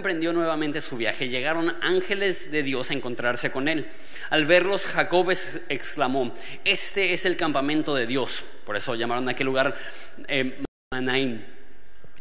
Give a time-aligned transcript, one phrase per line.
[0.00, 3.86] Emprendió nuevamente su viaje, llegaron ángeles de Dios a encontrarse con él.
[4.30, 5.30] Al verlos, Jacob
[5.68, 6.32] exclamó,
[6.64, 8.42] este es el campamento de Dios.
[8.64, 9.76] Por eso llamaron a aquel lugar
[10.26, 11.42] eh, Manaim.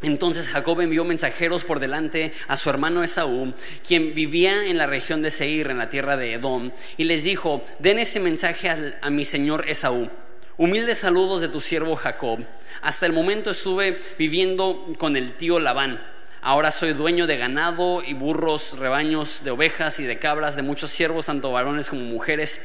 [0.01, 3.53] Entonces Jacob envió mensajeros por delante a su hermano Esaú,
[3.87, 7.63] quien vivía en la región de Seir, en la tierra de Edom, y les dijo,
[7.79, 10.09] den este mensaje a, mi señor Esaú.
[10.57, 12.39] Humildes saludos de tu siervo Jacob.
[12.81, 16.18] Hasta el momento estuve viviendo con el tío Labán.
[16.41, 20.89] Ahora soy dueño de ganado y burros, rebaños de ovejas y de cabras, de muchos
[20.89, 22.61] siervos, tanto varones como mujeres.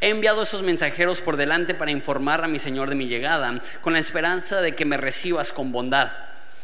[0.00, 3.92] He enviado esos mensajeros por delante para informar a mi Señor de mi llegada, con
[3.92, 6.10] la esperanza de que me recibas con bondad.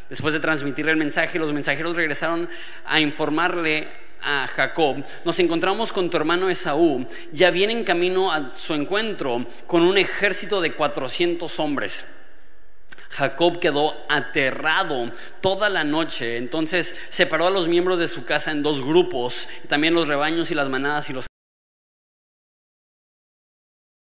[0.09, 2.49] Después de transmitir el mensaje, los mensajeros regresaron
[2.85, 3.87] a informarle
[4.23, 9.45] a Jacob, nos encontramos con tu hermano Esaú, ya viene en camino a su encuentro
[9.67, 12.24] con un ejército de 400 hombres.
[13.15, 18.61] Jacob quedó aterrado toda la noche, entonces separó a los miembros de su casa en
[18.61, 21.25] dos grupos, también los rebaños y las manadas y los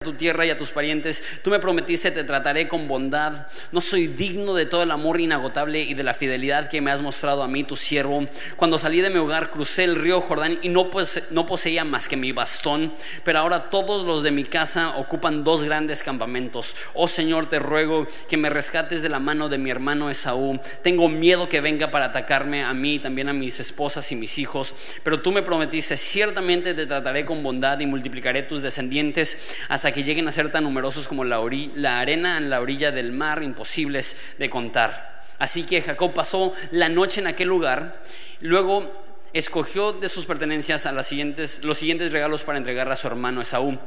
[0.04, 1.22] tu tierra y a tus parientes.
[1.42, 3.48] Tú me prometiste, te trataré con bondad.
[3.72, 7.02] No soy digno de todo el amor inagotable y de la fidelidad que me has
[7.02, 8.28] mostrado a mí, tu siervo.
[8.56, 12.32] Cuando salí de mi hogar, crucé el río Jordán y no, poseía más que mi
[12.32, 12.92] bastón.
[13.24, 16.76] Pero ahora todos los de mi casa ocupan dos grandes campamentos.
[16.92, 20.60] Oh Señor, te ruego que me rescates de la mano de mi hermano Esaú.
[20.82, 24.74] Tengo miedo que venga para atacarme a mí, también a mis esposas y mis hijos.
[25.02, 29.93] Pero tú me prometiste, ciertamente te trataré con bondad y multiplicaré tus descendientes hasta que
[30.02, 31.40] lleguen a ser tan numerosos como la,
[31.74, 35.22] la arena en la orilla del mar, imposibles de contar.
[35.38, 38.00] Así que Jacob pasó la noche en aquel lugar,
[38.40, 43.06] luego escogió de sus pertenencias a las siguientes, los siguientes regalos para entregar a su
[43.06, 43.78] hermano Esaú.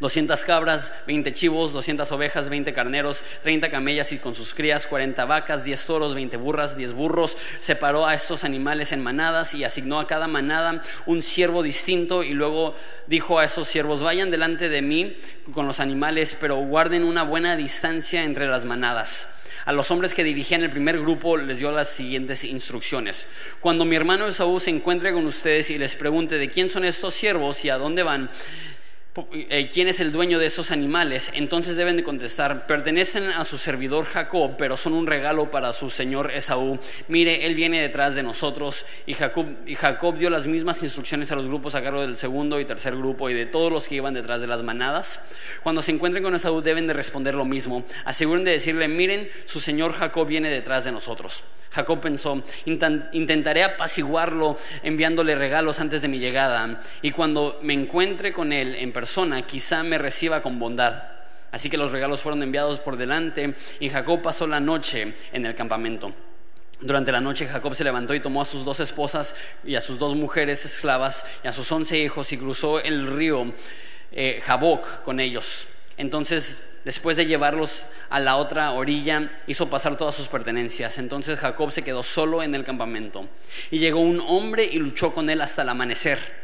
[0.00, 5.24] 200 cabras, 20 chivos, 200 ovejas, 20 carneros, 30 camellas y con sus crías, 40
[5.24, 7.36] vacas, 10 toros, 20 burras, 10 burros.
[7.60, 12.34] Separó a estos animales en manadas y asignó a cada manada un siervo distinto y
[12.34, 12.74] luego
[13.06, 15.16] dijo a esos siervos, vayan delante de mí
[15.52, 19.28] con los animales, pero guarden una buena distancia entre las manadas.
[19.64, 23.26] A los hombres que dirigían el primer grupo les dio las siguientes instrucciones.
[23.60, 27.14] Cuando mi hermano Esaú se encuentre con ustedes y les pregunte de quién son estos
[27.14, 28.28] siervos y a dónde van,
[29.70, 34.06] quién es el dueño de esos animales, entonces deben de contestar, pertenecen a su servidor
[34.06, 36.78] Jacob, pero son un regalo para su señor Esaú.
[37.08, 41.36] Mire, él viene detrás de nosotros y Jacob, y Jacob dio las mismas instrucciones a
[41.36, 44.14] los grupos a cargo del segundo y tercer grupo y de todos los que iban
[44.14, 45.20] detrás de las manadas.
[45.62, 47.84] Cuando se encuentren con Esaú deben de responder lo mismo.
[48.06, 51.42] Aseguren de decirle, miren, su señor Jacob viene detrás de nosotros.
[51.70, 58.52] Jacob pensó, intentaré apaciguarlo enviándole regalos antes de mi llegada y cuando me encuentre con
[58.52, 59.01] él en persona
[59.46, 61.04] quizá me reciba con bondad.
[61.50, 65.54] Así que los regalos fueron enviados por delante y Jacob pasó la noche en el
[65.54, 66.12] campamento.
[66.80, 69.98] Durante la noche Jacob se levantó y tomó a sus dos esposas y a sus
[69.98, 73.52] dos mujeres esclavas y a sus once hijos y cruzó el río
[74.10, 75.66] eh, Jaboc con ellos.
[75.96, 80.98] Entonces después de llevarlos a la otra orilla, hizo pasar todas sus pertenencias.
[80.98, 83.28] Entonces Jacob se quedó solo en el campamento.
[83.70, 86.41] Y llegó un hombre y luchó con él hasta el amanecer.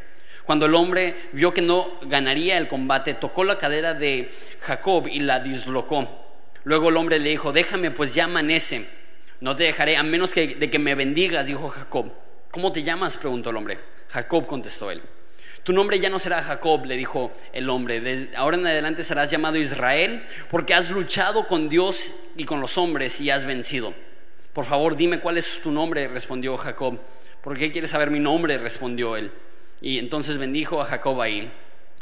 [0.49, 5.21] Cuando el hombre vio que no ganaría el combate, tocó la cadera de Jacob y
[5.21, 6.09] la dislocó.
[6.65, 8.87] Luego el hombre le dijo, déjame, pues ya amanece.
[9.43, 12.11] No te dejaré a menos que, de que me bendigas, dijo Jacob.
[12.51, 13.19] ¿Cómo te llamas?
[13.19, 13.79] preguntó el hombre.
[14.09, 15.03] Jacob contestó él.
[15.65, 18.31] Tu nombre ya no será Jacob, le dijo el hombre.
[18.35, 23.21] Ahora en adelante serás llamado Israel, porque has luchado con Dios y con los hombres
[23.21, 23.93] y has vencido.
[24.55, 26.99] Por favor, dime cuál es tu nombre, respondió Jacob.
[27.43, 28.57] ¿Por qué quieres saber mi nombre?
[28.57, 29.31] respondió él.
[29.81, 31.51] Y entonces bendijo a Jacob ahí.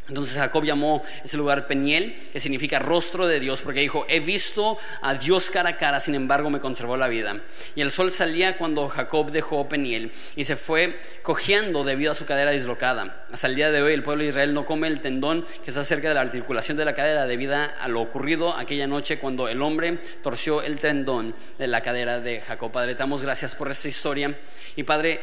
[0.08, 4.78] Entonces Jacob llamó ese lugar Peniel, que significa rostro de Dios, porque dijo, he visto
[5.02, 7.40] a Dios cara a cara, sin embargo me conservó la vida.
[7.74, 12.24] Y el sol salía cuando Jacob dejó Peniel y se fue cojeando debido a su
[12.24, 13.26] cadera dislocada.
[13.32, 15.82] Hasta el día de hoy el pueblo de Israel no come el tendón que está
[15.82, 19.60] cerca de la articulación de la cadera debido a lo ocurrido aquella noche cuando el
[19.60, 22.70] hombre torció el tendón de la cadera de Jacob.
[22.70, 24.38] Padre, te damos gracias por esta historia.
[24.76, 25.20] Y Padre,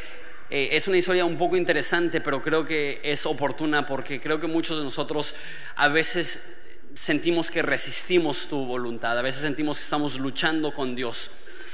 [0.49, 4.47] eh, es una historia un poco interesante, pero creo que es oportuna porque creo que
[4.47, 5.35] muchos de nosotros
[5.75, 6.49] a veces
[6.95, 11.31] sentimos que resistimos tu voluntad, a veces sentimos que estamos luchando con Dios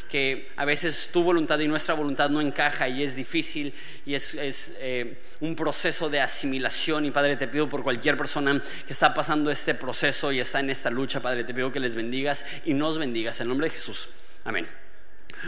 [0.10, 3.74] que a veces tu voluntad y nuestra voluntad no encaja y es difícil
[4.06, 4.36] y es,
[4.80, 7.06] eh, un proceso de asimilación.
[7.06, 10.72] Y Padre, te pido por cualquier persona que está pasando este proceso y está en
[10.72, 13.40] esta lucha, Padre, te pido que les bendigas y nos bendigas.
[13.40, 14.10] En nombre de Jesús.
[14.44, 14.68] Amén.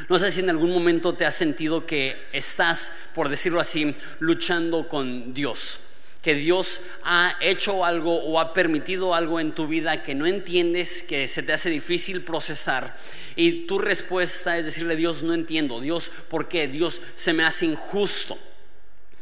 [0.10, 4.88] No sé si en algún momento te has sentido que estás, por decirlo así, luchando
[4.88, 5.80] con Dios
[6.22, 11.04] que Dios ha hecho algo o ha permitido algo en tu vida que no entiendes,
[11.04, 12.96] que se te hace difícil procesar.
[13.36, 15.82] Y tu respuesta es decirle, Dios, no entiendo.
[15.82, 16.68] Dios, ¿por qué?
[16.68, 18.38] Dios se me hace injusto.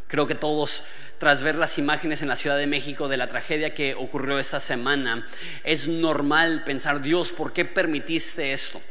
[0.07, 0.83] Creo que todos,
[1.19, 4.59] tras ver las imágenes en la Ciudad de México de la tragedia que ocurrió esta
[4.59, 5.25] semana,
[5.63, 8.81] es normal pensar, Dios, ¿por qué permitiste esto?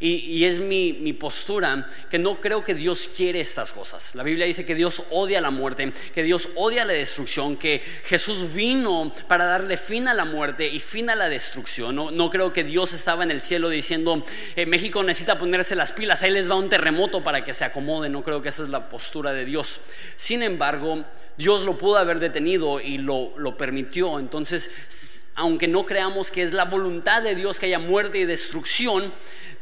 [0.00, 4.14] Y, es mi, postura que no creo que Dios quiere estas cosas.
[4.14, 8.52] La Biblia dice que Dios odia la muerte, que Dios odia la destrucción, que Jesús
[8.52, 11.94] vino para darle fin a la muerte y fin a la destrucción.
[11.94, 14.22] No, creo que Dios estaba en el cielo diciendo,
[14.56, 18.08] eh, México necesita ponerse las pilas, ahí les va un terremoto para que se acomode.
[18.08, 19.80] No creo que esa es la postura de Dios.
[20.16, 21.04] Sin embargo,
[21.36, 24.18] Dios lo pudo haber detenido y lo, lo permitió.
[24.18, 24.70] Entonces,
[25.34, 29.12] aunque no creamos que es la voluntad de Dios que haya muerte y destrucción,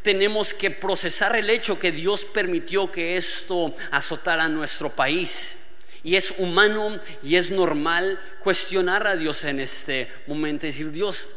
[0.02, 5.58] tenemos que procesar el hecho que Dios permitió que esto azotara nuestro país.
[6.04, 11.28] Y es humano y es normal cuestionar a Dios en este momento y decir, Dios,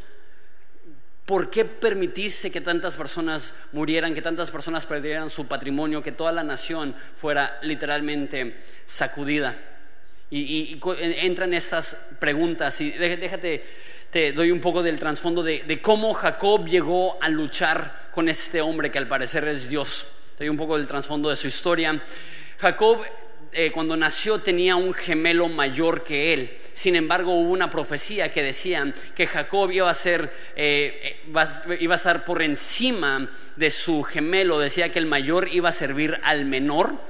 [1.25, 6.31] ¿por qué permitiste que tantas personas murieran, que tantas personas perdieran su patrimonio, que toda
[6.31, 8.57] la nación fuera literalmente
[8.87, 9.55] sacudida?
[10.31, 13.63] Y, entran estas preguntas y déjate
[14.15, 18.89] te doy un poco del trasfondo de, cómo Jacob llegó a luchar con este hombre
[18.89, 20.07] que al parecer es Dios.
[20.37, 22.01] Te doy un poco del trasfondo de su historia.
[22.57, 23.01] Jacob
[23.51, 26.57] eh, cuando nació tenía un gemelo mayor que él.
[26.71, 31.95] Sin embargo, hubo una profecía que decía que Jacob iba a ser, eh, eh, iba
[31.95, 34.59] a estar por encima de su gemelo.
[34.59, 37.01] Decía que el mayor iba a servir al menor.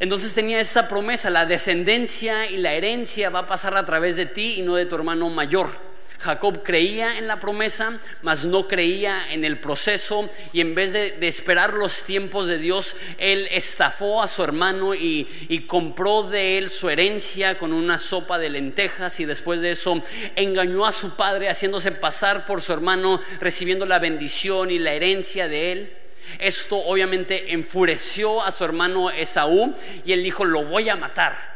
[0.00, 4.26] Entonces tenía esa promesa, la descendencia y la herencia va a pasar a través de
[4.26, 5.93] ti y no de tu hermano mayor.
[6.24, 11.16] Jacob creía en la promesa, mas no creía en el proceso y en vez de,
[11.20, 16.70] esperar los tiempos de Dios, él estafó a su hermano y, y, compró de él
[16.70, 20.02] su herencia con una sopa de lentejas y después de eso
[20.34, 25.46] engañó a su padre haciéndose pasar por su hermano, recibiendo la bendición y la herencia
[25.46, 25.92] de él.
[26.38, 29.74] Esto obviamente enfureció a su hermano Esaú
[30.04, 31.53] y él dijo, lo voy a matar.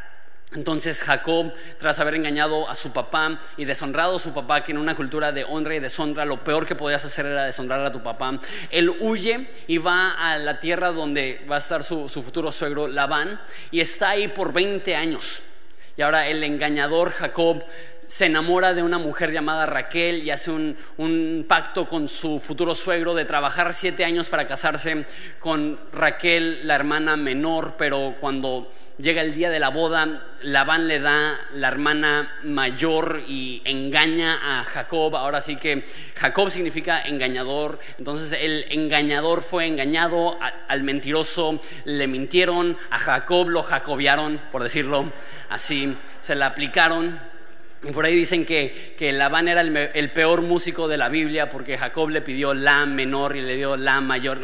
[0.55, 4.79] Entonces Jacob, tras haber engañado a su papá y deshonrado a su papá, que en
[4.79, 8.01] una cultura de honra y deshonra lo peor que podías hacer era deshonrar a tu
[8.01, 8.39] papá,
[8.71, 13.39] él huye y va a la tierra donde va a estar su, futuro suegro Labán
[13.69, 15.43] y está ahí por 20 años.
[15.95, 17.63] Y ahora el engañador Jacob
[18.09, 23.13] se enamora de una mujer llamada Raquel y hace un, pacto con su futuro suegro
[23.13, 25.05] de trabajar siete años para casarse
[25.37, 30.99] con Raquel, la hermana menor, pero cuando llega el día de la boda, Labán le
[30.99, 35.15] da la hermana mayor y engaña a Jacob.
[35.15, 35.83] Ahora sí que
[36.15, 43.61] Jacob significa engañador, entonces el engañador fue engañado, al mentiroso le mintieron, a Jacob lo
[43.61, 45.13] jacobiaron, por decirlo
[45.49, 47.38] así, se la aplicaron
[47.93, 52.09] por ahí dicen que, que Labán era el, peor músico de la Biblia porque Jacob
[52.09, 54.39] le pidió la menor y le dio la mayor.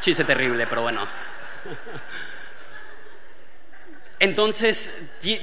[0.00, 1.06] Chiste terrible, pero bueno.
[4.24, 4.90] Entonces,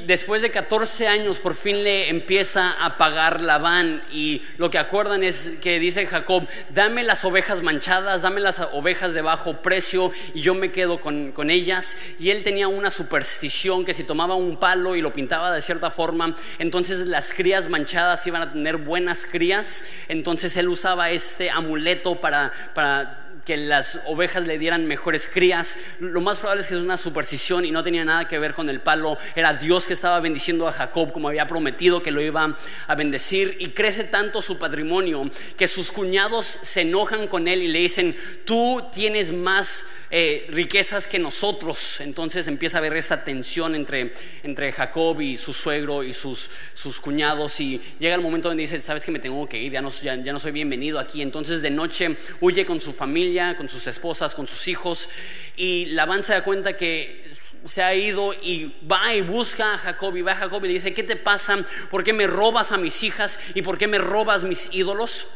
[0.08, 5.24] después de 14 años, por fin le empieza a pagar Labán y lo que acuerdan
[5.24, 10.42] es que dice Jacob, dame las ovejas manchadas, dame las ovejas de bajo precio y
[10.42, 11.96] yo me quedo con, con ellas.
[12.18, 15.92] Y él tenía una superstición que si tomaba un palo y lo pintaba de cierta
[15.92, 19.84] forma, entonces las crías manchadas iban a tener buenas crías.
[20.08, 25.78] Entonces él usaba este amuleto para, para que las ovejas le dieran mejores crías.
[26.00, 28.70] Lo más probable es que es una superstición y no tenía nada que ver con
[28.70, 29.18] el palo.
[29.36, 32.56] Era Dios que estaba bendiciendo a Jacob como había prometido que lo iba
[32.88, 33.58] a bendecir.
[33.60, 38.16] Y crece tanto su patrimonio que sus cuñados se enojan con él y le dicen,
[38.46, 42.02] tú tienes más eh, riquezas que nosotros.
[42.02, 44.12] Entonces empieza a haber esta tensión entre,
[44.44, 47.58] entre Jacob y su suegro y sus, sus cuñados.
[47.62, 50.18] Y llega el momento donde dice, sabes que me tengo que ir, ya no, ya,
[50.18, 51.22] no soy bienvenido aquí.
[51.22, 55.10] Entonces de noche huye con su familia, con sus esposas, con sus hijos.
[55.56, 57.24] Y Labán se da cuenta que
[57.66, 60.74] se ha ido y va y busca a Jacob y va a Jacob y le
[60.74, 61.58] dice, ¿qué te pasa?
[61.90, 63.40] ¿Por qué me robas a mis hijas?
[63.54, 65.28] ¿Y por qué me robas mis ídolos?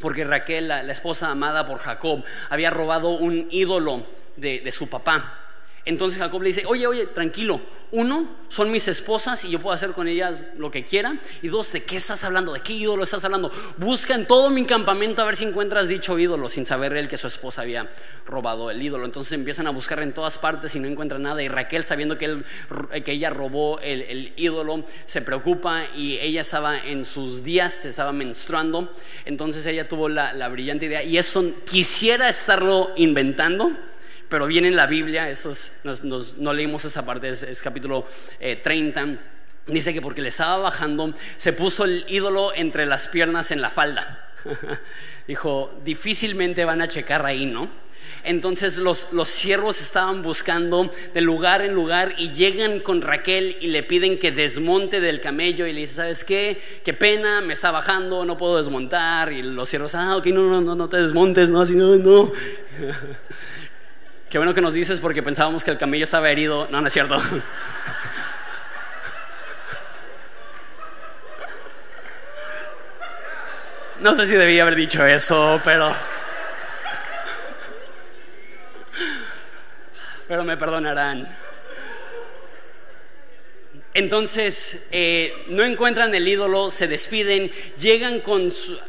[0.00, 5.47] Porque Raquel, la esposa amada por Jacob, había robado un ídolo de, su papá.
[5.88, 9.92] Entonces Jacob le dice, oye, oye, tranquilo, uno, son mis esposas y yo puedo hacer
[9.92, 11.18] con ellas lo que quiera.
[11.40, 12.52] Y dos, ¿de qué estás hablando?
[12.52, 13.50] ¿De qué ídolo estás hablando?
[13.78, 17.16] Busca en todo mi campamento a ver si encuentras dicho ídolo, sin saber él que
[17.16, 17.88] su esposa había
[18.26, 19.06] robado el ídolo.
[19.06, 21.42] Entonces empiezan a buscar en todas partes y no encuentran nada.
[21.42, 22.44] Y Raquel, sabiendo que, él,
[23.02, 28.12] que ella robó el, ídolo, se preocupa y ella estaba en sus días, se estaba
[28.12, 28.92] menstruando.
[29.24, 33.74] Entonces ella tuvo la, la brillante idea y eso quisiera estarlo inventando
[34.28, 35.32] pero viene en la Biblia,
[36.38, 38.06] no leímos esa parte, es, capítulo
[38.62, 39.02] 30.
[39.02, 39.18] Eh,
[39.66, 43.70] dice que porque le estaba bajando, se puso el ídolo entre las piernas en la
[43.70, 44.26] falda.
[45.26, 47.68] Dijo, difícilmente van a checar ahí, ¿no?
[48.24, 53.68] Entonces los, los siervos estaban buscando de lugar en lugar y llegan con Raquel y
[53.68, 56.60] le piden que desmonte del camello y le dice, ¿sabes qué?
[56.84, 59.32] Qué pena, me está bajando, no puedo desmontar.
[59.32, 62.32] Y los siervos, ah, ok, no, no, no, no te desmontes, no, así, no, no.
[64.30, 66.68] qué bueno que nos dices porque pensábamos que el camello estaba herido.
[66.70, 67.20] No, no es cierto.
[74.00, 75.92] No sé si debía haber dicho eso, pero...
[80.28, 81.26] Pero me perdonarán.
[83.94, 88.22] Entonces, eh, no encuentran el ídolo, se despiden, llegan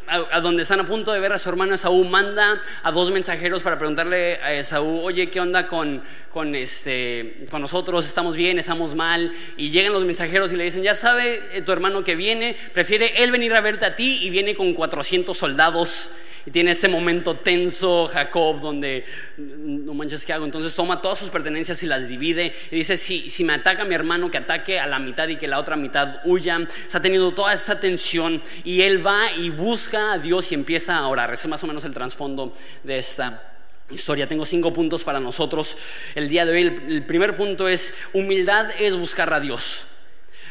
[0.08, 3.62] a, donde están a punto de ver a su hermano Esaú, manda a dos mensajeros
[3.62, 6.04] para preguntarle a Esaú, oye, ¿qué onda con,
[6.34, 8.06] con, este, con nosotros?
[8.06, 8.60] ¿Estamos bien?
[8.60, 9.32] ¿Estamos mal?
[9.56, 13.24] Y llegan los mensajeros y le dicen, ya sabe eh, tu hermano que viene, prefiere
[13.24, 16.12] él venir a verte a ti y viene con 400 soldados
[16.50, 19.06] y tiene ese momento tenso Jacob donde
[19.38, 20.46] no manches qué hago.
[20.46, 23.94] Entonces toma todas sus pertenencias y las divide y dice, si, si me ataca mi
[23.94, 26.68] hermano, que ataque a la mitad y que la otra mitad huya.
[26.88, 30.98] Se ha tenido toda esa tensión y él va y busca a Dios y empieza
[30.98, 31.32] a orar.
[31.32, 32.52] Ese es más o menos el trasfondo
[32.84, 33.44] de esta
[33.92, 34.28] historia.
[34.28, 35.78] Tengo cinco puntos para nosotros
[36.16, 36.62] el día de hoy.
[36.62, 39.86] El primer punto es, humildad es buscar a Dios.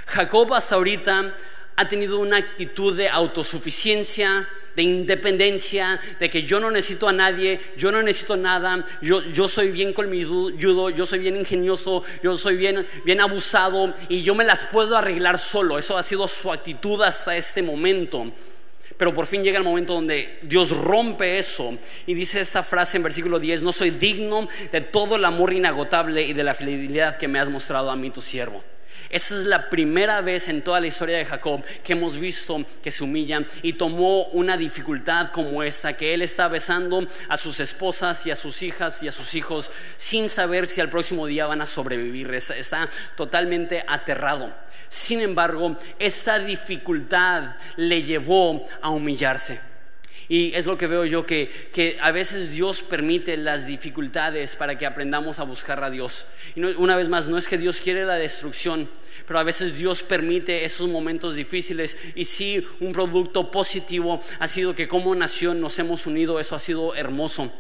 [0.07, 1.35] Jacob hasta ahorita
[1.79, 7.61] ha tenido una actitud de autosuficiencia, de independencia, de que yo no necesito a nadie,
[7.77, 12.57] yo no necesito nada, yo, yo soy bien colmilludo, yo soy bien ingenioso, yo soy
[12.57, 15.79] bien, bien abusado y yo me las puedo arreglar solo.
[15.79, 18.33] Eso ha sido su actitud hasta este momento.
[18.97, 23.05] Pero por fin llega el momento donde Dios rompe eso y dice esta frase en
[23.05, 27.29] versículo 10, no soy digno de todo el amor inagotable y de la fidelidad que
[27.29, 28.65] me has mostrado a mí tu siervo.
[29.11, 32.91] Esa es la primera vez en toda la historia de Jacob que hemos visto que
[32.91, 38.27] se humilla y tomó una dificultad como esta, que él está besando a sus esposas
[38.27, 41.61] y a sus hijas y a sus hijos sin saber si al próximo día van
[41.61, 42.33] a sobrevivir.
[42.35, 44.53] Está totalmente aterrado.
[44.89, 49.68] Sin embargo, esta dificultad le llevó a humillarse.
[50.29, 54.77] Y es lo que veo yo, que, que, a veces Dios permite las dificultades para
[54.77, 56.27] que aprendamos a buscar a Dios.
[56.55, 58.89] Y una vez más, no es que Dios quiere la destrucción,
[59.27, 61.97] pero a veces Dios permite esos momentos difíciles.
[62.15, 66.59] Y sí, un producto positivo ha sido que como nación nos hemos unido, eso ha
[66.59, 67.51] sido hermoso.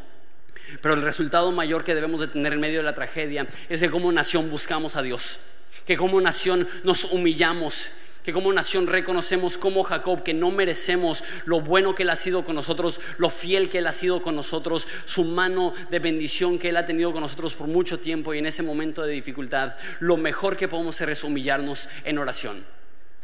[0.82, 3.90] Pero el resultado mayor que debemos de tener en medio de la tragedia es que
[3.90, 5.38] como nación buscamos a Dios,
[5.86, 7.90] que como nación nos humillamos
[8.28, 12.44] que como nación reconocemos como Jacob que no merecemos lo bueno que Él ha sido
[12.44, 16.68] con nosotros, lo fiel que Él ha sido con nosotros, su mano de bendición que
[16.68, 20.18] Él ha tenido con nosotros por mucho tiempo y en ese momento de dificultad, lo
[20.18, 22.66] mejor que podemos hacer es humillarnos en oración.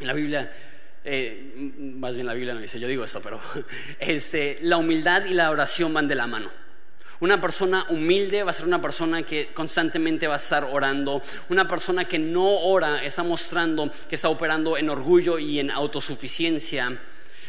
[0.00, 0.50] En la Biblia
[1.04, 3.38] eh, más bien la Biblia no dice, yo digo esto, pero
[3.98, 6.50] este, la humildad y la oración van de la mano.
[7.24, 11.22] Una persona humilde va a ser una persona que constantemente va a estar orando.
[11.48, 16.98] Una persona que no ora está mostrando que está operando en orgullo y en autosuficiencia.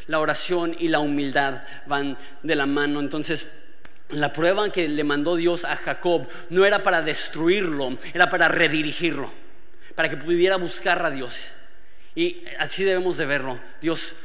[0.07, 3.01] La oración y la humildad van de la mano.
[3.01, 3.51] Entonces,
[4.11, 9.29] la prueba que le mandó Dios a Jacob no era para destruirlo, era para redirigirlo,
[9.93, 11.51] para que pudiera buscar a Dios.
[12.15, 13.59] Y así debemos de verlo.
[13.81, 14.15] Dios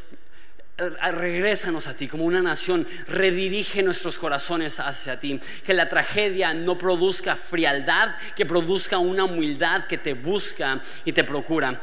[1.12, 6.78] regrésanos a ti como una nación, redirige nuestros corazones hacia ti, que la tragedia no
[6.78, 11.80] produzca frialdad, que produzca una humildad que te busca y te procura.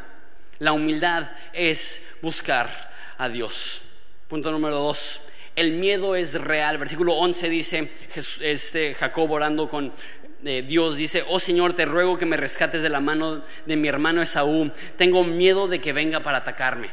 [0.60, 3.82] La humildad es buscar a Dios.
[4.28, 5.22] Punto número dos.
[5.56, 6.78] El miedo es real.
[6.78, 7.92] Versículo 11 dice,
[8.42, 9.92] este, Jacob orando con
[10.46, 13.88] eh, Dios dice, oh Señor, te ruego que me rescates de la mano de mi
[13.88, 14.72] hermano Esaú.
[14.96, 16.90] Tengo miedo de que venga para atacarme.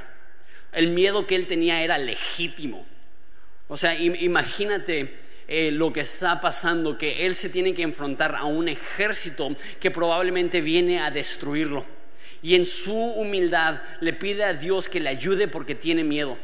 [0.74, 2.84] El miedo que él tenía era legítimo.
[3.68, 8.44] O sea, imagínate eh, lo que está pasando, que él se tiene que enfrentar a
[8.44, 11.84] un ejército que probablemente viene a destruirlo.
[12.42, 16.36] Y en su humildad le pide a Dios que le ayude porque tiene miedo.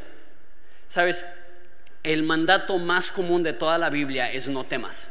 [0.88, 1.24] Sabes,
[2.02, 5.10] el mandato más común de toda la Biblia es no temas.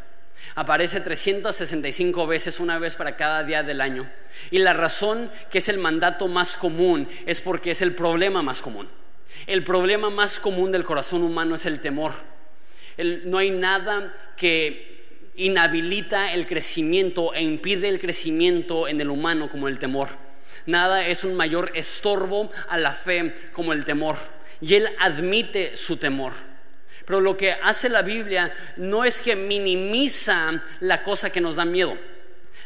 [0.55, 4.09] Aparece 365 veces, una vez para cada día del año.
[4.51, 8.61] Y la razón que es el mandato más común es porque es el problema más
[8.61, 8.89] común.
[9.47, 12.13] El problema más común del corazón humano es el temor.
[12.97, 14.89] no hay nada que
[15.35, 20.09] inhabilita el crecimiento e impide el crecimiento en el humano como el temor.
[20.65, 24.17] Nada es un mayor estorbo a la fe como el temor.
[24.61, 26.33] Y él admite su temor.
[27.05, 31.65] Pero lo que hace la Biblia no es que minimiza la cosa que nos da
[31.65, 31.97] miedo.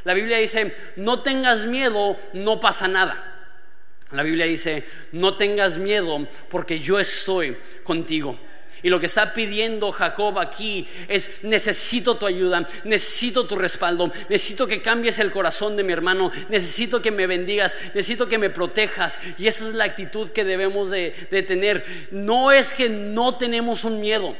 [0.03, 3.32] La Biblia dice, no tengas miedo, no pasa nada.
[4.13, 8.38] La Biblia dice, no tengas miedo porque yo estoy contigo.
[8.84, 14.67] Y lo que está pidiendo Jacob aquí es, necesito tu ayuda, necesito tu respaldo, necesito
[14.67, 19.22] que cambies el corazón de mi hermano, necesito que me bendigas, necesito que me protejas.
[19.38, 21.12] Y esa es la actitud que debemos de,
[21.48, 21.86] tener.
[22.12, 24.36] No es que no tenemos un miedo.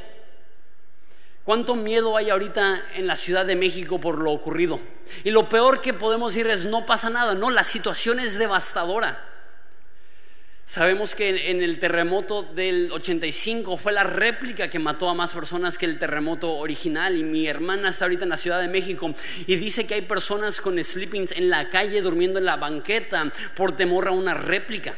[1.44, 4.78] ¿Cuánto miedo hay ahorita en la Ciudad de México por lo ocurrido?
[5.24, 7.34] Y lo peor que podemos decir es, no pasa nada.
[7.34, 9.33] No, la situación es devastadora.
[10.66, 15.76] Sabemos que en el terremoto del 85 fue la réplica que mató a más personas
[15.76, 17.16] que el terremoto original.
[17.16, 19.14] Y mi hermana está ahorita en la Ciudad de México
[19.46, 23.76] y dice que hay personas con sleepings en la calle durmiendo en la banqueta por
[23.76, 24.94] temor a una réplica.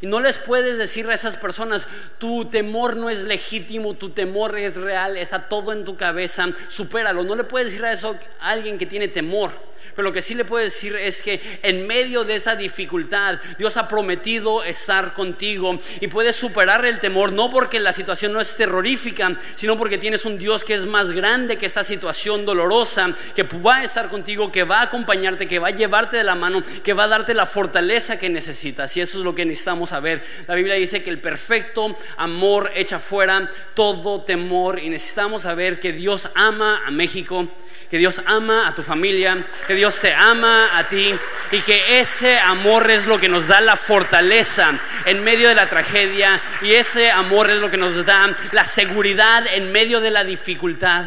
[0.00, 1.86] Y no les puedes decir a esas personas,
[2.18, 7.22] tu temor no es legítimo, tu temor es real, está todo en tu cabeza, supéralo.
[7.22, 9.52] No le puedes decir a eso a alguien que tiene temor.
[9.94, 13.76] Pero lo que sí le puedo decir es que en medio de esa dificultad, Dios
[13.76, 18.56] ha prometido estar contigo y puedes superar el temor, no porque la situación no es
[18.56, 23.42] terrorífica, sino porque tienes un Dios que es más grande que esta situación dolorosa, que
[23.42, 26.62] va a estar contigo, que va a acompañarte, que va a llevarte de la mano,
[26.82, 28.96] que va a darte la fortaleza que necesitas.
[28.96, 30.22] Y eso es lo que necesitamos saber.
[30.46, 35.92] La Biblia dice que el perfecto amor echa fuera todo temor y necesitamos saber que
[35.92, 37.48] Dios ama a México
[37.90, 41.14] que Dios ama a tu familia, Dios te ama a ti
[41.52, 45.68] y que ese amor es lo que nos da la fortaleza en medio de la
[45.68, 50.24] tragedia y ese amor es lo que nos da la seguridad en medio de la
[50.24, 51.06] dificultad.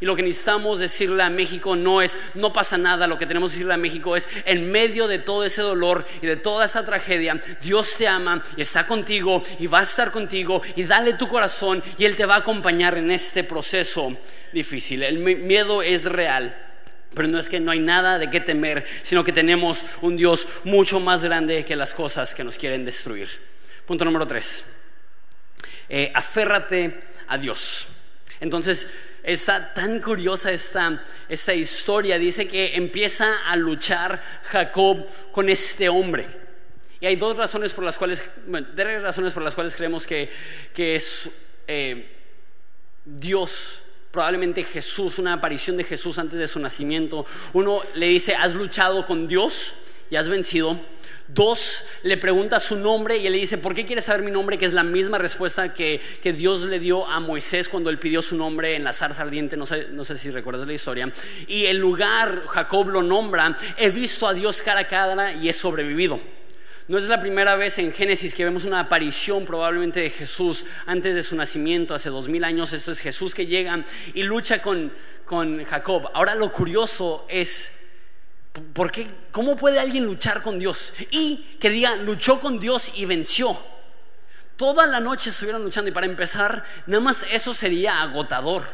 [0.00, 3.50] Y lo que necesitamos decirle a México no es, no pasa nada, lo que tenemos
[3.50, 6.86] que decirle a México es, en medio de todo ese dolor y de toda esa
[6.86, 11.28] tragedia, Dios te ama y está contigo y va a estar contigo y dale tu
[11.28, 14.16] corazón y Él te va a acompañar en este proceso
[14.52, 15.02] difícil.
[15.02, 16.69] El miedo es real.
[17.14, 20.46] Pero no es que no hay nada de qué temer, sino que tenemos un Dios
[20.64, 23.28] mucho más grande que las cosas que nos quieren destruir.
[23.86, 24.64] Punto número tres.
[25.88, 27.88] Eh, aférrate a Dios.
[28.40, 28.88] Entonces,
[29.22, 32.18] está tan curiosa esta, esta historia.
[32.18, 36.26] Dice que empieza a luchar Jacob con este hombre.
[37.00, 40.30] Y hay dos razones por las cuales, bueno, tres razones por las cuales creemos que,
[40.74, 41.30] que es
[41.66, 42.08] eh,
[43.04, 47.24] Dios probablemente Jesús, una aparición de Jesús antes de su nacimiento.
[47.52, 49.74] Uno le dice, has luchado con Dios
[50.10, 50.78] y has vencido.
[51.28, 54.58] Dos, le pregunta su nombre y él le dice, ¿por qué quieres saber mi nombre?
[54.58, 58.36] Que es la misma respuesta que, Dios le dio a Moisés cuando él pidió su
[58.36, 61.12] nombre en la zarza ardiente, no sé, no sé si recuerdas la historia.
[61.46, 65.52] Y el lugar, Jacob lo nombra, he visto a Dios cara a cara y he
[65.52, 66.18] sobrevivido.
[66.90, 71.14] No es la primera vez en Génesis que vemos una aparición probablemente de Jesús antes
[71.14, 72.72] de su nacimiento, hace dos mil años.
[72.72, 74.92] Esto es Jesús que llega y lucha con,
[75.24, 76.10] con Jacob.
[76.14, 77.78] Ahora lo curioso es,
[78.72, 79.06] ¿por qué?
[79.30, 80.92] ¿cómo puede alguien luchar con Dios?
[81.12, 83.56] Y que diga, luchó con Dios y venció.
[84.56, 88.64] Toda la noche estuvieron luchando y para empezar, nada más eso sería agotador.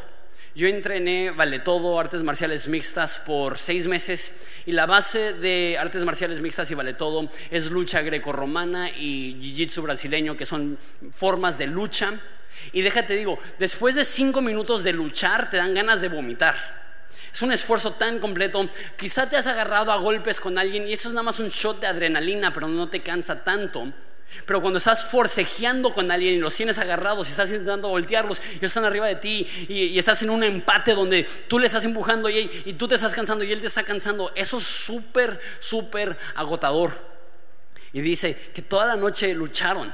[0.57, 4.33] Yo entrené vale todo, artes marciales mixtas por seis meses
[4.65, 9.83] y la base de artes marciales mixtas y vale todo es lucha grecorromana y jiu-jitsu
[9.83, 10.79] brasileño, que son
[11.15, 12.11] formas de lucha.
[12.73, 16.55] Y déjate digo, después de cinco minutos de luchar te dan ganas de vomitar.
[17.31, 18.67] Es un esfuerzo tan completo.
[18.97, 21.81] Quizá te has agarrado a golpes con alguien y eso es nada más un shot
[21.81, 23.93] de adrenalina, pero no te cansa tanto.
[24.45, 28.63] Pero cuando estás forcejeando con alguien y los tienes agarrados y estás intentando voltearlos y
[28.63, 32.49] están arriba de ti y, estás en un empate donde tú le estás empujando y,
[32.65, 36.91] y tú te estás cansando y él te está cansando, eso es súper, súper agotador.
[37.93, 39.91] Y dice que toda la noche lucharon.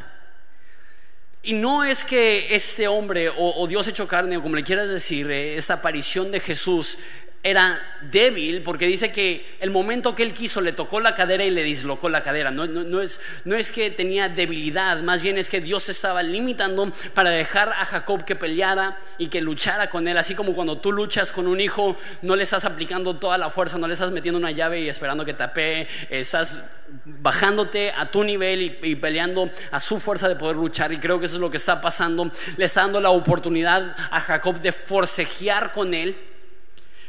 [1.46, 4.88] Y no es que este hombre o, o, Dios hecho carne o como le quieras
[4.88, 6.98] decir, eh, esta aparición de Jesús
[7.44, 7.78] era
[8.10, 11.62] débil porque dice que el momento que él quiso le tocó la cadera y le
[11.62, 12.52] dislocó la cadera.
[12.52, 12.64] No,
[13.02, 17.70] es, no, es, que tenía debilidad, más bien es que Dios estaba limitando para dejar
[17.70, 20.18] a Jacob que peleara y que luchara con él.
[20.18, 23.78] Así como cuando tú luchas con un hijo, no le estás aplicando toda la fuerza,
[23.78, 26.62] no le estás metiendo una llave y esperando que tapee, estás
[27.06, 30.94] bajándote a tu nivel y, y peleando a su fuerza de poder luchar.
[30.94, 32.32] Y creo que eso es lo que está pasando.
[32.56, 36.16] Le está dando la oportunidad a Jacob de forcejear con él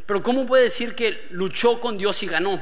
[0.07, 2.61] pero ¿cómo puede decir que luchó con Dios y ganó?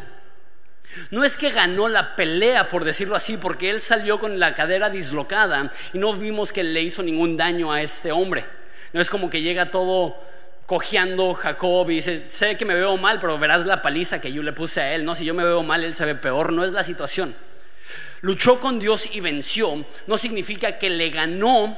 [1.10, 4.90] No es que ganó la pelea, por decirlo así, porque él salió con la cadera
[4.90, 8.44] dislocada y no vimos que le hizo ningún daño a este hombre.
[8.92, 10.16] No es como que llega todo
[10.66, 14.42] cojeando Jacob y dice, sé que me veo mal, pero verás la paliza que yo
[14.42, 15.04] le puse a él.
[15.04, 16.52] No, si yo me veo mal, él se ve peor.
[16.52, 17.34] No es la situación.
[18.20, 19.84] Luchó con Dios y venció.
[20.06, 21.76] No significa que le ganó.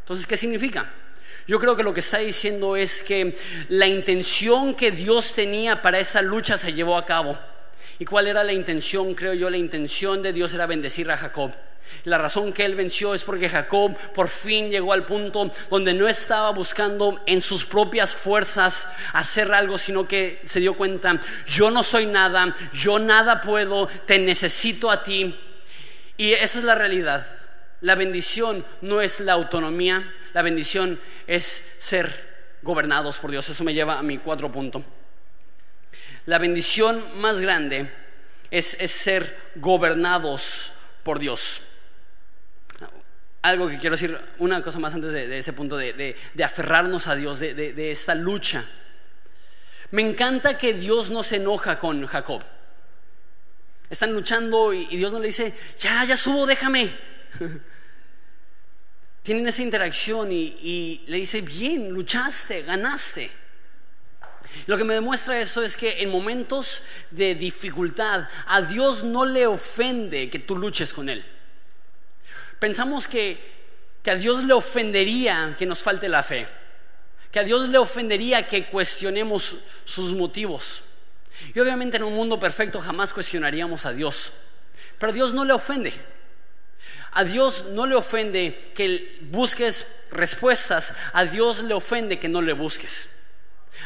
[0.00, 0.90] Entonces, ¿qué significa?
[1.46, 3.36] Yo creo que lo que está diciendo es que
[3.68, 7.38] la intención que Dios tenía para esa lucha se llevó a cabo.
[7.98, 9.14] ¿Y cuál era la intención?
[9.14, 11.52] Creo yo, la intención de Dios era bendecir a Jacob.
[12.04, 16.08] La razón que él venció es porque Jacob por fin llegó al punto donde no
[16.08, 21.82] estaba buscando en sus propias fuerzas hacer algo, sino que se dio cuenta, yo no
[21.82, 25.34] soy nada, yo nada puedo, te necesito a ti.
[26.16, 27.26] Y esa es la realidad.
[27.80, 33.48] La bendición no es la autonomía, la bendición es ser gobernados por Dios.
[33.48, 34.84] Eso me lleva a mi cuatro punto.
[36.26, 37.90] La bendición más grande
[38.50, 41.62] es, ser gobernados por Dios
[43.46, 47.38] algo que quiero decir, una cosa más antes de, ese punto de, aferrarnos a Dios,
[47.38, 48.64] de, esta lucha.
[49.92, 52.42] Me encanta que Dios no se enoja con Jacob.
[53.88, 56.92] Están luchando y, Dios no le dice, ya, ya subo, déjame.
[59.22, 63.30] Tienen esa interacción y le dice, bien, luchaste, ganaste.
[64.66, 69.46] Lo que me demuestra eso es que en momentos de dificultad a Dios no le
[69.46, 71.24] ofende que tú luches con Él.
[72.58, 73.38] Pensamos que,
[74.02, 76.48] que a Dios le ofendería que nos falte la fe,
[77.30, 80.82] que a Dios le ofendería que cuestionemos sus motivos.
[81.54, 84.32] Y obviamente en un mundo perfecto jamás cuestionaríamos a Dios,
[84.98, 85.92] pero a Dios no le ofende.
[87.16, 92.52] A Dios no le ofende que busques respuestas, a Dios le ofende que no le
[92.52, 93.08] busques.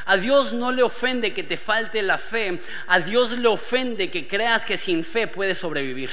[0.04, 4.26] A Dios no le ofende que te falte la fe, a Dios le ofende que
[4.26, 6.10] creas que sin fe puedes sobrevivir.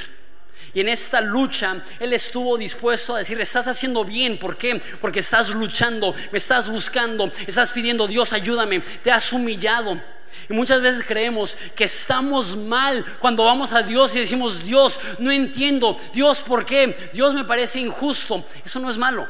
[0.72, 4.80] Y en esta lucha Él estuvo dispuesto a decir, estás haciendo bien, ¿por qué?
[5.00, 10.00] Porque estás luchando, me estás buscando, estás pidiendo, Dios ayúdame, te has humillado.
[10.48, 15.30] Y muchas veces creemos que estamos mal cuando vamos a Dios y decimos, Dios, no
[15.30, 17.10] entiendo, Dios, ¿por qué?
[17.12, 18.44] Dios me parece injusto.
[18.64, 19.26] Eso no es malo,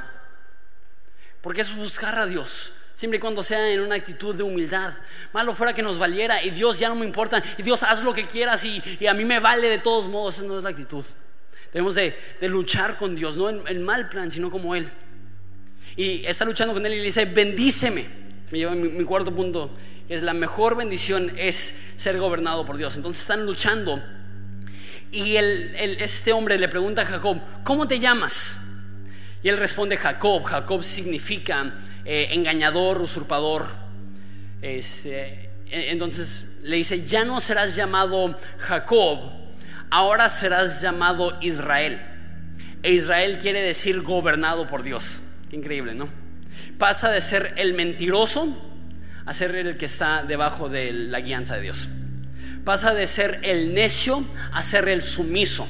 [1.41, 4.93] porque es buscar a Dios siempre y cuando sea en una actitud de humildad.
[5.33, 8.13] Malo fuera que nos valiera y Dios ya no me importa y Dios haz lo
[8.13, 10.39] que quieras y, a mí me vale de todos modos.
[10.39, 11.05] Esa no es la actitud.
[11.73, 14.91] Debemos de, luchar con Dios, no en el mal plan, sino como Él.
[15.97, 18.05] Y está luchando con Él y le dice, bendíceme.
[18.51, 19.71] Me lleva mi cuarto punto,
[20.09, 22.97] que es la mejor bendición es ser gobernado por Dios.
[22.97, 24.03] Entonces están luchando.
[25.13, 28.59] Y este hombre le pregunta a Jacob, ¿cómo te llamas?
[29.43, 30.43] Y él responde Jacob.
[30.45, 31.75] Jacob significa
[32.07, 33.67] eh, engañador, usurpador.
[34.63, 39.19] Este, entonces le dice, ya no serás llamado Jacob,
[39.91, 42.01] ahora serás llamado Israel.
[42.83, 45.21] E Israel quiere decir gobernado por Dios.
[45.51, 46.09] Qué increíble, ¿no?
[46.79, 48.68] Pasa de ser el mentiroso
[49.29, 51.87] a ser el que está debajo de la guianza de Dios.
[52.65, 55.69] Pasa de ser el necio a ser el sumiso.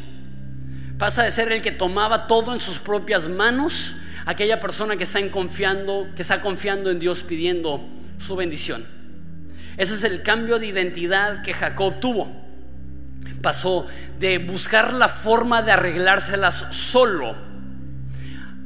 [0.96, 5.20] Pasa de ser el que tomaba todo en sus propias manos, aquella persona que está
[5.32, 7.84] confiando, que está confiando en Dios pidiendo
[8.18, 8.86] su bendición.
[9.76, 12.30] Ese es el cambio de identidad que Jacob tuvo.
[13.42, 13.88] Pasó
[14.20, 17.34] de buscar la forma de arreglárselas solo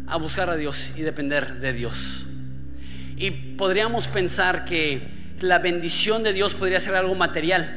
[0.06, 2.26] a buscar a Dios y depender de Dios.
[3.22, 7.72] Y podríamos pensar que la bendición de Dios podría ser algo material.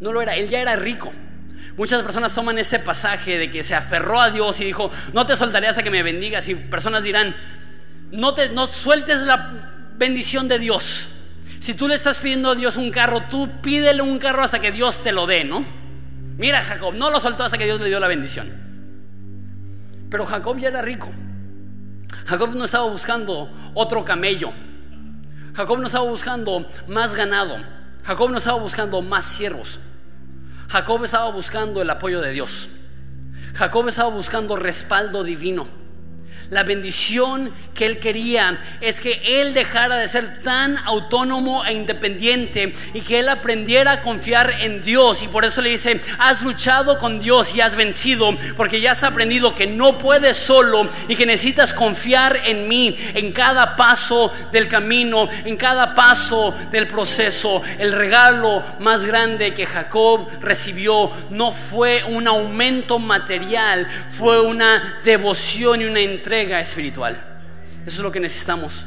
[0.00, 1.12] No lo era, él ya era rico.
[1.76, 5.36] Muchas personas toman ese pasaje de que se aferró a Dios y dijo, no te
[5.36, 6.48] soltaré hasta que me bendigas.
[6.48, 7.36] Y personas dirán,
[8.12, 11.10] no, te, no sueltes la bendición de Dios.
[11.58, 14.72] Si tú le estás pidiendo a Dios un carro, tú pídele un carro hasta que
[14.72, 15.62] Dios te lo dé, ¿no?
[16.38, 18.50] Mira, Jacob no lo soltó hasta que Dios le dio la bendición.
[20.08, 21.10] Pero Jacob ya era rico.
[22.26, 24.52] Jacob no estaba buscando otro camello.
[25.54, 27.58] Jacob no estaba buscando más ganado.
[28.04, 29.78] Jacob no estaba buscando más siervos.
[30.68, 32.68] Jacob estaba buscando el apoyo de Dios.
[33.54, 35.79] Jacob estaba buscando respaldo divino.
[36.50, 42.72] La bendición que él quería es que él dejara de ser tan autónomo e independiente
[42.92, 45.22] y que él aprendiera a confiar en Dios.
[45.22, 49.04] Y por eso le dice, has luchado con Dios y has vencido, porque ya has
[49.04, 54.66] aprendido que no puedes solo y que necesitas confiar en mí en cada paso del
[54.66, 57.62] camino, en cada paso del proceso.
[57.78, 65.82] El regalo más grande que Jacob recibió no fue un aumento material, fue una devoción
[65.82, 67.16] y una entrega espiritual.
[67.86, 68.84] Eso es lo que necesitamos.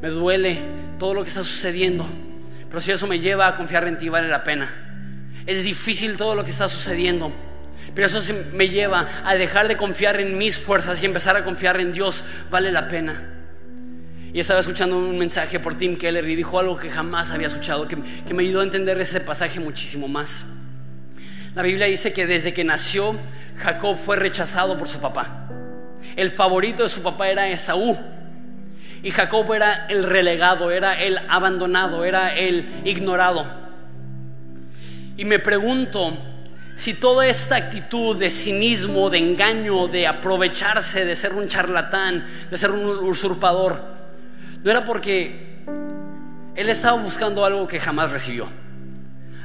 [0.00, 0.58] Me duele
[0.98, 2.06] todo lo que está sucediendo,
[2.68, 4.68] pero si eso me lleva a confiar en ti, vale la pena.
[5.46, 7.32] Es difícil todo lo que está sucediendo,
[7.94, 11.80] pero eso me lleva a dejar de confiar en mis fuerzas y empezar a confiar
[11.80, 13.28] en Dios, vale la pena.
[14.32, 17.86] Y estaba escuchando un mensaje por Tim Keller y dijo algo que jamás había escuchado,
[17.86, 20.46] que, que me ayudó a entender ese pasaje muchísimo más.
[21.54, 23.14] La Biblia dice que desde que nació,
[23.58, 25.41] Jacob fue rechazado por su papá.
[26.16, 27.96] El favorito de su papá era Esaú.
[29.02, 33.44] Y Jacob era el relegado, era el abandonado, era el ignorado.
[35.16, 36.16] Y me pregunto
[36.74, 42.56] si toda esta actitud de cinismo, de engaño, de aprovecharse, de ser un charlatán, de
[42.56, 43.82] ser un usurpador,
[44.62, 45.64] no era porque
[46.54, 48.46] él estaba buscando algo que jamás recibió.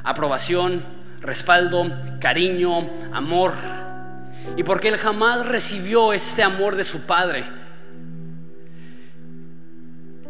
[0.04, 0.84] Aprobación,
[1.22, 3.54] respaldo, cariño, amor.
[4.56, 7.44] Y porque él jamás recibió este amor de su padre.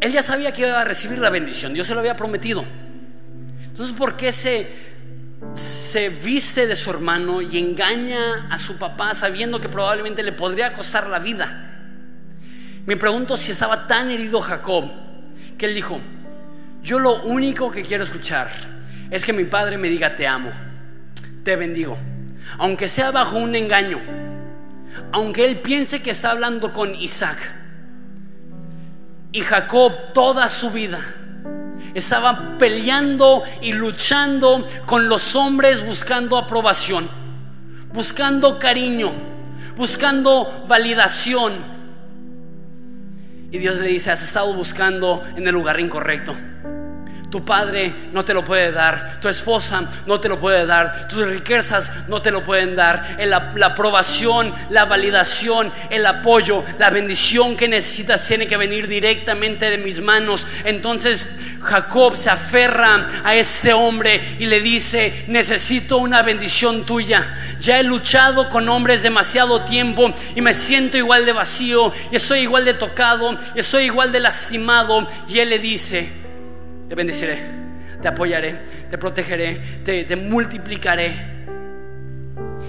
[0.00, 2.64] Él ya sabía que iba a recibir la bendición, Dios se lo había prometido.
[3.64, 4.68] Entonces, ¿por qué se,
[5.54, 10.72] se viste de su hermano y engaña a su papá sabiendo que probablemente le podría
[10.72, 11.64] costar la vida?
[12.86, 14.90] Me pregunto si estaba tan herido Jacob
[15.56, 16.00] que él dijo,
[16.82, 18.48] yo lo único que quiero escuchar
[19.10, 20.50] es que mi padre me diga te amo,
[21.44, 21.98] te bendigo,
[22.56, 24.00] aunque sea bajo un engaño,
[25.12, 27.38] aunque él piense que está hablando con Isaac.
[29.30, 31.00] Y Jacob toda su vida
[31.92, 37.08] estaba peleando y luchando con los hombres buscando aprobación,
[37.92, 39.12] buscando cariño,
[39.76, 41.78] buscando validación
[43.50, 46.36] y Dios le dice, has estado buscando en el lugar incorrecto.
[47.30, 51.26] Tu padre no te lo puede dar, tu esposa no te lo puede dar, tus
[51.26, 57.54] riquezas no te lo pueden dar, la, la, aprobación, la validación, el apoyo, la bendición
[57.54, 60.46] que necesitas tiene que venir directamente de mis manos.
[60.64, 61.26] Entonces
[61.62, 67.34] Jacob se aferra a este hombre y le dice, necesito una bendición tuya.
[67.60, 72.40] Ya he luchado con hombres demasiado tiempo y me siento igual de vacío, y estoy
[72.40, 75.06] igual de tocado, y estoy igual de lastimado.
[75.28, 76.27] Y él le dice,
[76.88, 77.38] te bendeciré,
[78.00, 78.54] te apoyaré,
[78.90, 81.37] te protegeré, te, te multiplicaré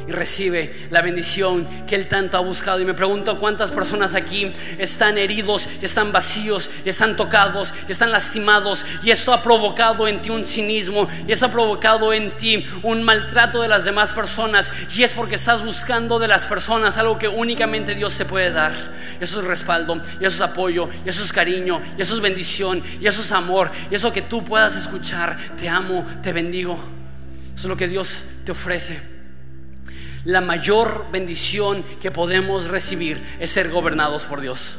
[0.09, 2.79] y recibe la bendición que Él tanto ha buscado.
[2.79, 8.85] Y me pregunto cuántas personas aquí están heridos, están vacíos, están tocados, están lastimados.
[9.03, 13.03] Y esto ha provocado en ti un cinismo, y eso ha provocado en ti un
[13.03, 14.73] maltrato de las demás personas.
[14.95, 18.71] Y es porque estás buscando de las personas algo que únicamente Dios te puede dar.
[19.19, 23.69] Eso es respaldo, eso es apoyo, eso es cariño, eso es bendición, eso es amor,
[23.91, 25.37] y eso que tú puedas escuchar.
[25.55, 26.79] Te amo, te bendigo.
[27.53, 29.18] Eso es lo que Dios te ofrece
[30.25, 34.77] la mayor bendición que podemos recibir es ser gobernados por Dios.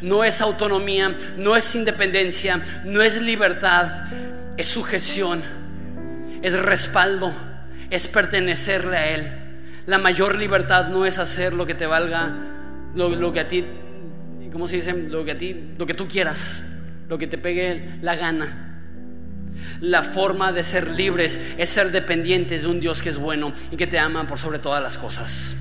[0.00, 4.04] No es autonomía, no es independencia, no es libertad,
[4.56, 5.42] es sujeción,
[6.42, 7.32] es respaldo,
[7.90, 9.32] es pertenecerle a Él.
[9.86, 12.34] La mayor libertad no es hacer lo que te valga,
[12.94, 13.64] lo, que a ti,
[14.52, 14.92] ¿cómo se dice?
[14.94, 16.64] Lo que a ti, lo que tú quieras,
[17.08, 18.73] lo que te pegue la gana.
[19.80, 23.76] La forma de ser libres es ser dependientes de un Dios que es bueno y
[23.76, 25.56] que te ama por sobre todas las cosas.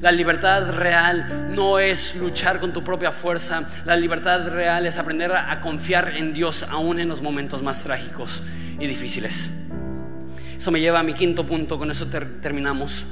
[0.00, 3.68] La libertad real no es luchar con tu propia fuerza.
[3.84, 8.42] La libertad real es aprender a confiar en Dios aún en los momentos más trágicos
[8.78, 9.50] y difíciles.
[10.56, 13.04] Eso me lleva a mi quinto punto, con eso terminamos.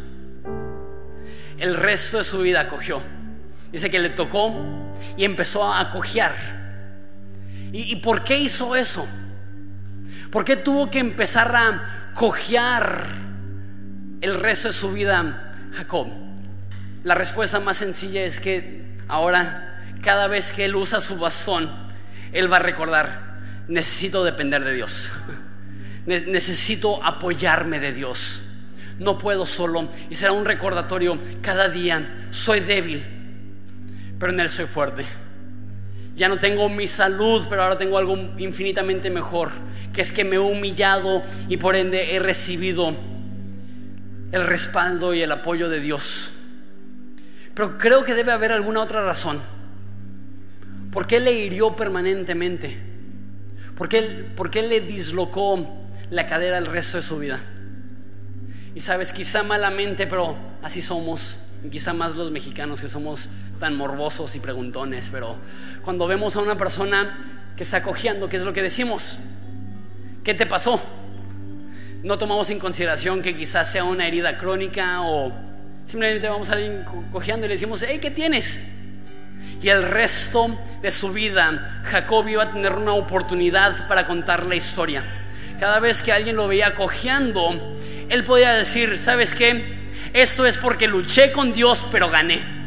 [1.58, 3.02] El resto de su vida acogió.
[3.70, 4.54] Dice que le tocó
[5.16, 6.32] y empezó a acogiar.
[7.70, 9.06] ¿Y, ¿Y por qué hizo eso?
[10.30, 13.06] ¿Por qué tuvo que empezar a cojear
[14.20, 16.08] el resto de su vida Jacob?
[17.04, 21.70] La respuesta más sencilla es que ahora, cada vez que él usa su bastón,
[22.32, 23.38] él va a recordar,
[23.68, 25.10] necesito depender de Dios.
[26.06, 28.42] Necesito apoyarme de Dios.
[28.98, 29.88] No puedo solo.
[30.08, 32.26] Y será un recordatorio cada día.
[32.30, 33.04] Soy débil,
[34.18, 35.04] pero en Él soy fuerte.
[36.18, 39.50] Ya no tengo mi salud, pero ahora tengo algo infinitamente mejor,
[39.92, 42.92] que es que me he humillado y por ende he recibido
[44.32, 46.32] el respaldo y el apoyo de Dios.
[47.54, 49.40] Pero creo que debe haber alguna otra razón.
[50.90, 52.76] ¿Por qué le hirió permanentemente?
[53.76, 57.38] ¿Por qué, por qué le dislocó la cadera el resto de su vida?
[58.74, 61.38] Y sabes, quizá malamente, pero así somos
[61.70, 65.36] quizá más los mexicanos que somos tan morbosos y preguntones, pero
[65.82, 67.18] cuando vemos a una persona
[67.56, 69.16] que está cojeando, ¿qué es lo que decimos?
[70.22, 70.80] ¿Qué te pasó?
[72.02, 75.32] No tomamos en consideración que quizás sea una herida crónica o
[75.86, 78.60] simplemente vamos a alguien cojeando y le decimos, hey, ¿qué tienes?
[79.60, 84.54] Y el resto de su vida, Jacob iba a tener una oportunidad para contar la
[84.54, 85.02] historia.
[85.58, 87.76] Cada vez que alguien lo veía cojeando,
[88.08, 89.87] él podía decir, ¿sabes qué?
[90.12, 92.58] Esto es porque luché con Dios, pero gané.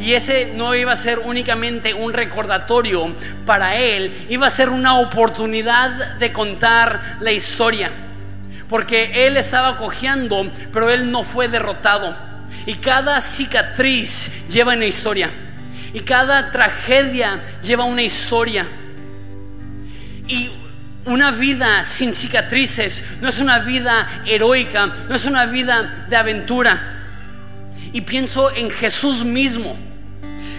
[0.00, 4.98] Y ese no iba a ser únicamente un recordatorio para él, iba a ser una
[4.98, 7.90] oportunidad de contar la historia.
[8.68, 12.16] Porque él estaba cojeando, pero él no fue derrotado.
[12.64, 15.30] Y cada cicatriz lleva una historia.
[15.92, 18.66] Y cada tragedia lleva una historia.
[20.26, 20.50] Y
[21.04, 26.80] una vida sin cicatrices no es una vida heroica, no es una vida de aventura.
[27.92, 29.76] Y pienso en Jesús mismo,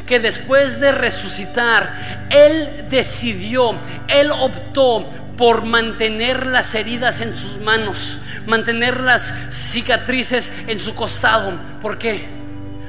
[0.06, 3.76] que después de resucitar, Él decidió,
[4.08, 11.58] Él optó por mantener las heridas en sus manos, mantener las cicatrices en su costado.
[11.82, 12.26] ¿Por qué?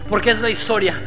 [0.09, 1.01] Porque es la historia.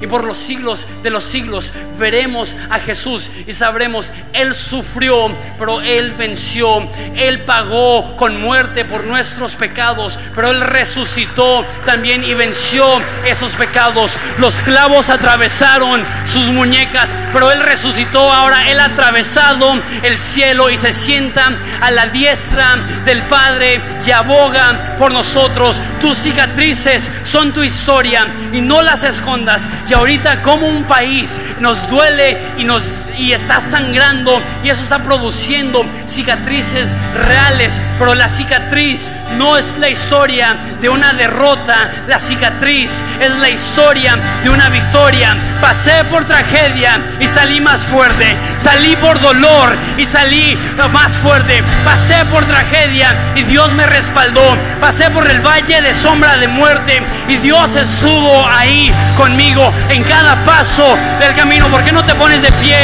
[0.00, 5.80] Y por los siglos de los siglos veremos a Jesús y sabremos, Él sufrió, pero
[5.80, 6.88] Él venció.
[7.14, 14.18] Él pagó con muerte por nuestros pecados, pero Él resucitó también y venció esos pecados.
[14.38, 18.32] Los clavos atravesaron sus muñecas, pero Él resucitó.
[18.32, 24.10] Ahora Él ha atravesado el cielo y se sienta a la diestra del Padre y
[24.10, 25.80] aboga por nosotros.
[26.00, 29.68] Tus cicatrices son tu historia y no las escondas.
[29.94, 32.82] Ahorita como un país nos duele y nos
[33.18, 36.90] y está sangrando y eso está produciendo cicatrices
[37.26, 43.48] reales, pero la cicatriz no es la historia de una derrota, la cicatriz es la
[43.48, 45.36] historia de una victoria.
[45.60, 50.58] Pasé por tragedia y salí más fuerte, salí por dolor y salí
[50.92, 56.36] más fuerte, pasé por tragedia y Dios me respaldó, pasé por el valle de sombra
[56.36, 61.68] de muerte y Dios estuvo ahí conmigo en cada paso del camino.
[61.68, 62.76] ¿Por qué no te pones de pie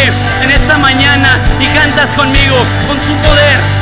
[0.43, 3.80] en esta mañana y cantas conmigo con su poder?